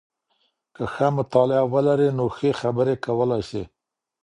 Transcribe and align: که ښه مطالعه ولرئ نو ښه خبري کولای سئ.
که 0.75 0.83
ښه 0.93 1.07
مطالعه 1.17 1.63
ولرئ 1.73 2.09
نو 2.17 2.25
ښه 2.35 2.49
خبري 2.61 2.95
کولای 3.05 3.41
سئ. 3.49 3.63